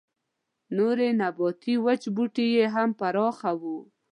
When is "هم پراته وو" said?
2.75-3.77